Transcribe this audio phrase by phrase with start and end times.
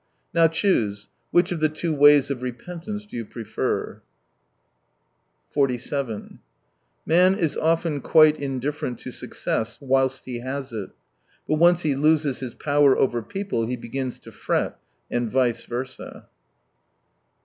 [0.33, 4.01] Now, choose— which of the two ways of repentance do you prefer?
[5.51, 6.39] 47
[7.05, 10.89] Man is often quite indifferent to success whilst he has it.
[11.47, 14.79] But once he loses his power over people, he begins to fret.
[15.11, 16.27] And— vice versa.